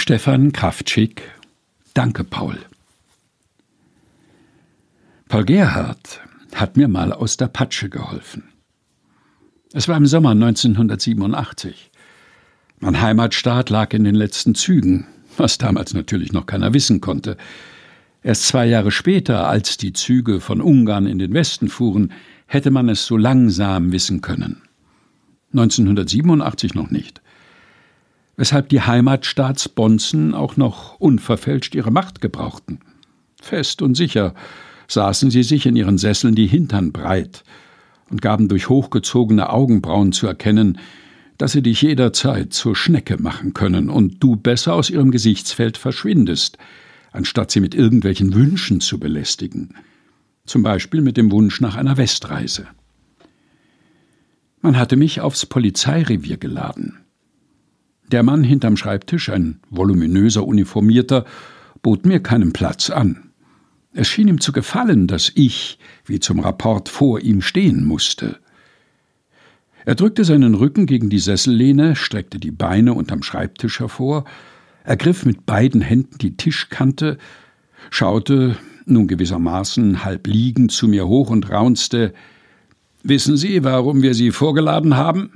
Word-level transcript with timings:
Stefan 0.00 0.50
Kraftschick 0.52 1.20
Danke, 1.92 2.24
Paul. 2.24 2.56
Paul 5.28 5.44
Gerhardt 5.44 6.22
hat 6.54 6.78
mir 6.78 6.88
mal 6.88 7.12
aus 7.12 7.36
der 7.36 7.48
Patsche 7.48 7.90
geholfen. 7.90 8.44
Es 9.74 9.88
war 9.88 9.98
im 9.98 10.06
Sommer 10.06 10.30
1987. 10.30 11.90
Mein 12.78 13.02
Heimatstaat 13.02 13.68
lag 13.68 13.92
in 13.92 14.04
den 14.04 14.14
letzten 14.14 14.54
Zügen, 14.54 15.06
was 15.36 15.58
damals 15.58 15.92
natürlich 15.92 16.32
noch 16.32 16.46
keiner 16.46 16.72
wissen 16.72 17.02
konnte. 17.02 17.36
Erst 18.22 18.48
zwei 18.48 18.64
Jahre 18.64 18.92
später, 18.92 19.48
als 19.48 19.76
die 19.76 19.92
Züge 19.92 20.40
von 20.40 20.62
Ungarn 20.62 21.06
in 21.06 21.18
den 21.18 21.34
Westen 21.34 21.68
fuhren, 21.68 22.14
hätte 22.46 22.70
man 22.70 22.88
es 22.88 23.04
so 23.04 23.18
langsam 23.18 23.92
wissen 23.92 24.22
können. 24.22 24.62
1987 25.52 26.72
noch 26.72 26.90
nicht. 26.90 27.20
Weshalb 28.40 28.70
die 28.70 28.80
Heimatstaatsbonzen 28.80 30.32
auch 30.32 30.56
noch 30.56 30.98
unverfälscht 30.98 31.74
ihre 31.74 31.90
Macht 31.90 32.22
gebrauchten. 32.22 32.78
Fest 33.38 33.82
und 33.82 33.96
sicher 33.96 34.34
saßen 34.88 35.30
sie 35.30 35.42
sich 35.42 35.66
in 35.66 35.76
ihren 35.76 35.98
Sesseln 35.98 36.34
die 36.34 36.46
Hintern 36.46 36.90
breit 36.90 37.44
und 38.08 38.22
gaben 38.22 38.48
durch 38.48 38.70
hochgezogene 38.70 39.50
Augenbrauen 39.50 40.12
zu 40.12 40.26
erkennen, 40.26 40.78
dass 41.36 41.52
sie 41.52 41.60
dich 41.60 41.82
jederzeit 41.82 42.54
zur 42.54 42.74
Schnecke 42.74 43.20
machen 43.20 43.52
können 43.52 43.90
und 43.90 44.24
du 44.24 44.36
besser 44.36 44.72
aus 44.72 44.88
ihrem 44.88 45.10
Gesichtsfeld 45.10 45.76
verschwindest, 45.76 46.56
anstatt 47.12 47.50
sie 47.50 47.60
mit 47.60 47.74
irgendwelchen 47.74 48.32
Wünschen 48.32 48.80
zu 48.80 48.98
belästigen, 48.98 49.74
zum 50.46 50.62
Beispiel 50.62 51.02
mit 51.02 51.18
dem 51.18 51.30
Wunsch 51.30 51.60
nach 51.60 51.76
einer 51.76 51.98
Westreise. 51.98 52.68
Man 54.62 54.78
hatte 54.78 54.96
mich 54.96 55.20
aufs 55.20 55.44
Polizeirevier 55.44 56.38
geladen. 56.38 57.00
Der 58.10 58.24
Mann 58.24 58.42
hinterm 58.42 58.76
Schreibtisch, 58.76 59.28
ein 59.28 59.60
voluminöser 59.70 60.44
Uniformierter, 60.44 61.24
bot 61.80 62.06
mir 62.06 62.20
keinen 62.20 62.52
Platz 62.52 62.90
an. 62.90 63.30
Es 63.92 64.08
schien 64.08 64.26
ihm 64.26 64.40
zu 64.40 64.50
gefallen, 64.50 65.06
dass 65.06 65.30
ich, 65.36 65.78
wie 66.06 66.18
zum 66.18 66.40
Rapport, 66.40 66.88
vor 66.88 67.20
ihm 67.20 67.40
stehen 67.40 67.84
musste. 67.84 68.38
Er 69.84 69.94
drückte 69.94 70.24
seinen 70.24 70.56
Rücken 70.56 70.86
gegen 70.86 71.08
die 71.08 71.20
Sessellehne, 71.20 71.94
streckte 71.94 72.40
die 72.40 72.50
Beine 72.50 72.94
unterm 72.94 73.22
Schreibtisch 73.22 73.78
hervor, 73.78 74.24
ergriff 74.82 75.24
mit 75.24 75.46
beiden 75.46 75.80
Händen 75.80 76.18
die 76.18 76.36
Tischkante, 76.36 77.16
schaute, 77.90 78.56
nun 78.86 79.06
gewissermaßen 79.06 80.04
halb 80.04 80.26
liegend, 80.26 80.72
zu 80.72 80.88
mir 80.88 81.06
hoch 81.06 81.30
und 81.30 81.48
raunzte 81.48 82.12
Wissen 83.04 83.36
Sie, 83.36 83.62
warum 83.62 84.02
wir 84.02 84.14
Sie 84.14 84.32
vorgeladen 84.32 84.96
haben? 84.96 85.30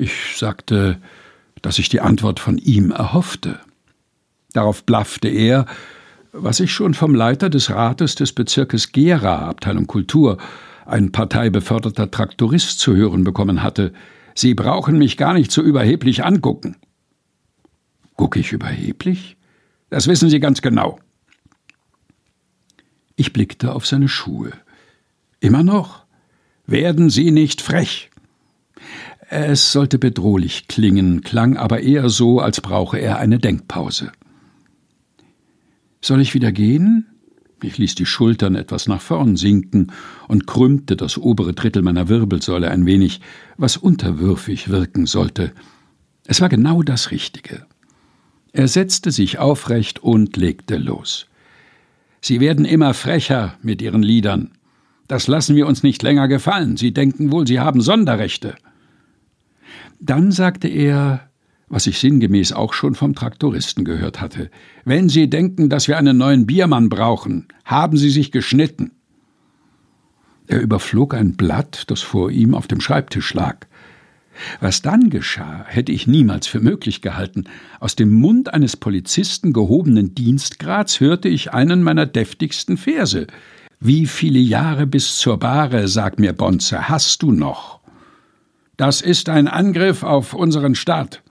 Ich 0.00 0.36
sagte, 0.36 1.00
dass 1.60 1.80
ich 1.80 1.88
die 1.88 2.00
Antwort 2.00 2.38
von 2.38 2.56
ihm 2.56 2.92
erhoffte. 2.92 3.58
Darauf 4.52 4.84
blaffte 4.84 5.26
er, 5.26 5.66
was 6.30 6.60
ich 6.60 6.72
schon 6.72 6.94
vom 6.94 7.16
Leiter 7.16 7.50
des 7.50 7.68
Rates 7.70 8.14
des 8.14 8.32
Bezirkes 8.32 8.92
Gera, 8.92 9.48
Abteilung 9.48 9.88
Kultur, 9.88 10.38
ein 10.86 11.10
parteibeförderter 11.10 12.12
Traktorist 12.12 12.78
zu 12.78 12.94
hören 12.94 13.24
bekommen 13.24 13.60
hatte. 13.64 13.92
Sie 14.36 14.54
brauchen 14.54 14.98
mich 14.98 15.16
gar 15.16 15.34
nicht 15.34 15.50
so 15.50 15.62
überheblich 15.62 16.24
angucken. 16.24 16.76
Guck 18.14 18.36
ich 18.36 18.52
überheblich? 18.52 19.36
Das 19.90 20.06
wissen 20.06 20.30
Sie 20.30 20.38
ganz 20.38 20.62
genau. 20.62 21.00
Ich 23.16 23.32
blickte 23.32 23.74
auf 23.74 23.84
seine 23.84 24.08
Schuhe. 24.08 24.52
Immer 25.40 25.64
noch? 25.64 26.04
Werden 26.68 27.10
Sie 27.10 27.32
nicht 27.32 27.62
frech? 27.62 28.07
Es 29.30 29.72
sollte 29.72 29.98
bedrohlich 29.98 30.68
klingen, 30.68 31.20
klang 31.20 31.58
aber 31.58 31.80
eher 31.80 32.08
so, 32.08 32.40
als 32.40 32.62
brauche 32.62 32.98
er 32.98 33.18
eine 33.18 33.38
Denkpause. 33.38 34.10
Soll 36.00 36.22
ich 36.22 36.32
wieder 36.32 36.50
gehen? 36.50 37.06
Ich 37.62 37.76
ließ 37.76 37.94
die 37.94 38.06
Schultern 38.06 38.54
etwas 38.54 38.88
nach 38.88 39.02
vorn 39.02 39.36
sinken 39.36 39.92
und 40.28 40.46
krümmte 40.46 40.96
das 40.96 41.18
obere 41.18 41.52
Drittel 41.52 41.82
meiner 41.82 42.08
Wirbelsäule 42.08 42.70
ein 42.70 42.86
wenig, 42.86 43.20
was 43.58 43.76
unterwürfig 43.76 44.70
wirken 44.70 45.04
sollte. 45.04 45.52
Es 46.26 46.40
war 46.40 46.48
genau 46.48 46.82
das 46.82 47.10
Richtige. 47.10 47.66
Er 48.52 48.68
setzte 48.68 49.10
sich 49.10 49.38
aufrecht 49.38 50.02
und 50.02 50.38
legte 50.38 50.78
los. 50.78 51.26
Sie 52.22 52.40
werden 52.40 52.64
immer 52.64 52.94
frecher 52.94 53.58
mit 53.60 53.82
Ihren 53.82 54.02
Liedern. 54.02 54.52
Das 55.06 55.26
lassen 55.26 55.54
wir 55.54 55.66
uns 55.66 55.82
nicht 55.82 56.02
länger 56.02 56.28
gefallen. 56.28 56.78
Sie 56.78 56.94
denken 56.94 57.30
wohl, 57.30 57.46
Sie 57.46 57.60
haben 57.60 57.82
Sonderrechte. 57.82 58.54
Dann 60.00 60.32
sagte 60.32 60.68
er, 60.68 61.28
was 61.68 61.86
ich 61.86 61.98
sinngemäß 61.98 62.52
auch 62.52 62.72
schon 62.72 62.94
vom 62.94 63.14
Traktoristen 63.14 63.84
gehört 63.84 64.20
hatte. 64.20 64.50
Wenn 64.84 65.08
Sie 65.08 65.28
denken, 65.28 65.68
dass 65.68 65.88
wir 65.88 65.98
einen 65.98 66.16
neuen 66.16 66.46
Biermann 66.46 66.88
brauchen, 66.88 67.48
haben 67.64 67.96
Sie 67.96 68.10
sich 68.10 68.32
geschnitten. 68.32 68.92
Er 70.46 70.60
überflog 70.60 71.14
ein 71.14 71.36
Blatt, 71.36 71.84
das 71.88 72.00
vor 72.00 72.30
ihm 72.30 72.54
auf 72.54 72.66
dem 72.66 72.80
Schreibtisch 72.80 73.34
lag. 73.34 73.66
Was 74.60 74.82
dann 74.82 75.10
geschah, 75.10 75.64
hätte 75.66 75.92
ich 75.92 76.06
niemals 76.06 76.46
für 76.46 76.60
möglich 76.60 77.02
gehalten. 77.02 77.44
Aus 77.80 77.96
dem 77.96 78.14
Mund 78.14 78.54
eines 78.54 78.76
Polizisten 78.76 79.52
gehobenen 79.52 80.14
Dienstgrads 80.14 81.00
hörte 81.00 81.28
ich 81.28 81.52
einen 81.52 81.82
meiner 81.82 82.06
deftigsten 82.06 82.76
Verse. 82.76 83.26
Wie 83.80 84.06
viele 84.06 84.38
Jahre 84.38 84.86
bis 84.86 85.16
zur 85.18 85.38
Bahre, 85.38 85.88
sag 85.88 86.18
mir 86.18 86.32
Bonze, 86.32 86.88
hast 86.88 87.22
du 87.22 87.32
noch? 87.32 87.77
Das 88.78 89.00
ist 89.00 89.28
ein 89.28 89.48
Angriff 89.48 90.04
auf 90.04 90.34
unseren 90.34 90.76
Staat. 90.76 91.22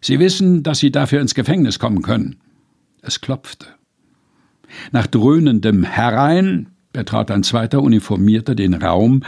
Sie 0.00 0.20
wissen, 0.20 0.62
dass 0.62 0.78
Sie 0.78 0.92
dafür 0.92 1.20
ins 1.20 1.34
Gefängnis 1.34 1.80
kommen 1.80 2.00
können. 2.00 2.36
Es 3.02 3.20
klopfte. 3.20 3.66
Nach 4.92 5.08
dröhnendem 5.08 5.82
Herein 5.82 6.68
betrat 6.92 7.32
ein 7.32 7.42
zweiter 7.42 7.82
Uniformierter 7.82 8.54
den 8.54 8.72
Raum, 8.72 9.24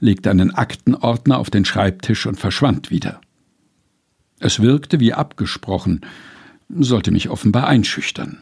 legte 0.00 0.28
einen 0.28 0.50
Aktenordner 0.52 1.38
auf 1.38 1.50
den 1.50 1.64
Schreibtisch 1.64 2.26
und 2.26 2.38
verschwand 2.38 2.90
wieder. 2.90 3.20
Es 4.40 4.60
wirkte 4.60 4.98
wie 4.98 5.14
abgesprochen, 5.14 6.00
sollte 6.68 7.12
mich 7.12 7.30
offenbar 7.30 7.68
einschüchtern. 7.68 8.38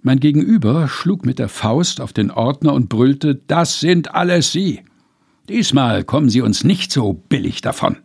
Mein 0.00 0.20
Gegenüber 0.20 0.88
schlug 0.88 1.26
mit 1.26 1.38
der 1.38 1.50
Faust 1.50 2.00
auf 2.00 2.14
den 2.14 2.30
Ordner 2.30 2.72
und 2.72 2.88
brüllte 2.88 3.34
Das 3.34 3.78
sind 3.78 4.14
alles 4.14 4.52
Sie. 4.52 4.80
Diesmal 5.48 6.04
kommen 6.04 6.28
Sie 6.28 6.40
uns 6.40 6.64
nicht 6.64 6.92
so 6.92 7.12
billig 7.12 7.60
davon. 7.60 7.98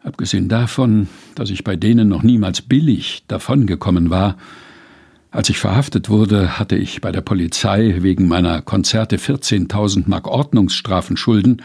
Abgesehen 0.00 0.50
davon, 0.50 1.08
dass 1.34 1.48
ich 1.48 1.64
bei 1.64 1.76
denen 1.76 2.08
noch 2.08 2.22
niemals 2.22 2.60
billig 2.60 3.24
davongekommen 3.26 4.10
war, 4.10 4.36
als 5.30 5.48
ich 5.48 5.58
verhaftet 5.58 6.10
wurde, 6.10 6.60
hatte 6.60 6.76
ich 6.76 7.00
bei 7.00 7.10
der 7.10 7.22
Polizei 7.22 7.96
wegen 8.02 8.28
meiner 8.28 8.62
Konzerte 8.62 9.16
14.000 9.16 10.04
Mark 10.06 10.28
Ordnungsstrafen 10.28 11.16
schulden, 11.16 11.62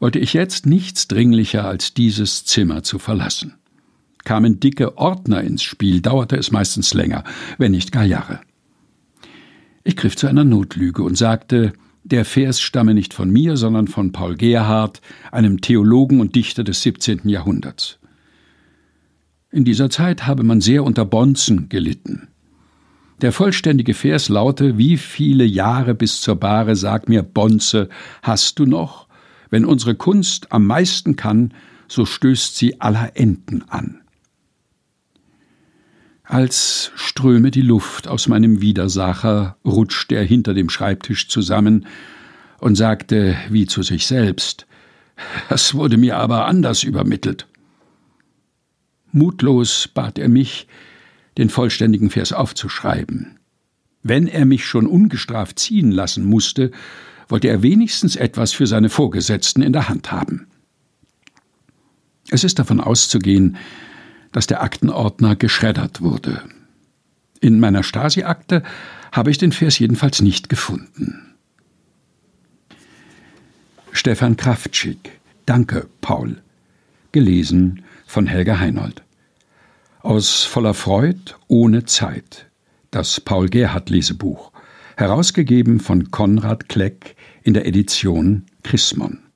wollte 0.00 0.18
ich 0.18 0.32
jetzt 0.32 0.66
nichts 0.66 1.06
dringlicher 1.06 1.64
als 1.64 1.94
dieses 1.94 2.44
Zimmer 2.44 2.82
zu 2.82 2.98
verlassen. 2.98 3.54
Kamen 4.24 4.58
dicke 4.58 4.98
Ordner 4.98 5.42
ins 5.42 5.62
Spiel, 5.62 6.00
dauerte 6.00 6.36
es 6.36 6.50
meistens 6.50 6.92
länger, 6.92 7.22
wenn 7.58 7.70
nicht 7.70 7.92
gar 7.92 8.04
Jahre. 8.04 8.40
Ich 9.84 9.96
griff 9.96 10.16
zu 10.16 10.26
einer 10.26 10.42
Notlüge 10.42 11.02
und 11.04 11.16
sagte, 11.16 11.74
der 12.04 12.24
Vers 12.24 12.60
stamme 12.60 12.94
nicht 12.94 13.14
von 13.14 13.30
mir, 13.30 13.56
sondern 13.56 13.86
von 13.86 14.12
Paul 14.12 14.36
Gerhardt, 14.36 15.00
einem 15.30 15.60
Theologen 15.60 16.20
und 16.20 16.34
Dichter 16.34 16.64
des 16.64 16.82
17. 16.82 17.28
Jahrhunderts. 17.28 17.98
In 19.50 19.64
dieser 19.64 19.90
Zeit 19.90 20.26
habe 20.26 20.42
man 20.42 20.60
sehr 20.60 20.82
unter 20.84 21.04
Bonzen 21.04 21.68
gelitten. 21.68 22.28
Der 23.20 23.32
vollständige 23.32 23.94
Vers 23.94 24.28
laute: 24.28 24.78
Wie 24.78 24.96
viele 24.96 25.44
Jahre 25.44 25.94
bis 25.94 26.20
zur 26.20 26.36
Bahre, 26.36 26.74
sag 26.74 27.08
mir, 27.08 27.22
Bonze, 27.22 27.88
hast 28.22 28.58
du 28.58 28.66
noch? 28.66 29.06
Wenn 29.50 29.64
unsere 29.64 29.94
Kunst 29.94 30.50
am 30.52 30.66
meisten 30.66 31.14
kann, 31.14 31.54
so 31.86 32.06
stößt 32.06 32.56
sie 32.56 32.80
aller 32.80 33.12
Enden 33.16 33.62
an 33.68 34.01
als 36.24 36.92
ströme 36.94 37.50
die 37.50 37.62
Luft 37.62 38.08
aus 38.08 38.28
meinem 38.28 38.60
Widersacher, 38.60 39.56
rutschte 39.64 40.14
er 40.14 40.24
hinter 40.24 40.54
dem 40.54 40.70
Schreibtisch 40.70 41.28
zusammen 41.28 41.86
und 42.58 42.76
sagte 42.76 43.36
wie 43.50 43.66
zu 43.66 43.82
sich 43.82 44.06
selbst 44.06 44.66
Das 45.48 45.74
wurde 45.74 45.96
mir 45.96 46.16
aber 46.16 46.46
anders 46.46 46.82
übermittelt. 46.82 47.46
Mutlos 49.12 49.88
bat 49.92 50.18
er 50.18 50.28
mich, 50.28 50.66
den 51.38 51.50
vollständigen 51.50 52.10
Vers 52.10 52.32
aufzuschreiben. 52.32 53.38
Wenn 54.02 54.26
er 54.26 54.44
mich 54.46 54.66
schon 54.66 54.86
ungestraft 54.86 55.58
ziehen 55.58 55.90
lassen 55.90 56.24
musste, 56.24 56.70
wollte 57.28 57.48
er 57.48 57.62
wenigstens 57.62 58.16
etwas 58.16 58.52
für 58.52 58.66
seine 58.66 58.88
Vorgesetzten 58.88 59.62
in 59.62 59.72
der 59.72 59.88
Hand 59.88 60.12
haben. 60.12 60.46
Es 62.30 62.44
ist 62.44 62.58
davon 62.58 62.80
auszugehen, 62.80 63.56
dass 64.32 64.46
der 64.46 64.62
Aktenordner 64.62 65.36
geschreddert 65.36 66.00
wurde. 66.00 66.42
In 67.40 67.60
meiner 67.60 67.82
Stasi-Akte 67.82 68.62
habe 69.12 69.30
ich 69.30 69.38
den 69.38 69.52
Vers 69.52 69.78
jedenfalls 69.78 70.22
nicht 70.22 70.48
gefunden. 70.48 71.34
Stefan 73.92 74.36
Kraftschick. 74.36 75.20
Danke, 75.44 75.88
Paul. 76.00 76.40
gelesen 77.12 77.82
von 78.06 78.26
Helga 78.26 78.58
Heinold. 78.58 79.02
Aus 80.00 80.44
voller 80.44 80.74
Freud 80.74 81.34
ohne 81.46 81.84
Zeit. 81.84 82.46
Das 82.90 83.20
Paul 83.20 83.48
Gerhardt 83.48 83.90
Lesebuch. 83.90 84.50
Herausgegeben 84.96 85.78
von 85.80 86.10
Konrad 86.10 86.68
Kleck 86.68 87.16
in 87.42 87.54
der 87.54 87.66
Edition 87.66 88.46
Chrismon. 88.62 89.22